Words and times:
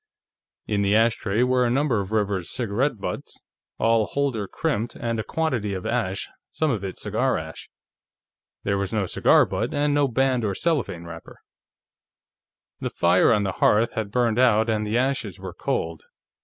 In 0.65 0.81
the 0.81 0.95
ashtray 0.95 1.43
were 1.43 1.63
a 1.63 1.69
number 1.69 1.99
of 1.99 2.11
River's 2.11 2.49
cigarette 2.49 2.97
butts, 2.99 3.39
all 3.77 4.07
holder 4.07 4.47
crimped, 4.47 4.95
and 4.95 5.19
a 5.19 5.23
quantity 5.23 5.75
of 5.75 5.85
ash, 5.85 6.27
some 6.51 6.71
of 6.71 6.83
it 6.83 6.97
cigar 6.97 7.37
ash. 7.37 7.69
There 8.63 8.79
was 8.79 8.91
no 8.91 9.05
cigar 9.05 9.45
butt, 9.45 9.75
and 9.75 9.93
no 9.93 10.07
band 10.07 10.43
or 10.43 10.55
cellophane 10.55 11.03
wrapper. 11.03 11.37
The 12.79 12.89
fire 12.89 13.31
on 13.31 13.43
the 13.43 13.51
hearth 13.61 13.91
had 13.93 14.09
burned 14.09 14.39
out 14.39 14.71
and 14.71 14.87
the 14.87 14.97
ashes 14.97 15.39
were 15.39 15.53
cold. 15.53 16.01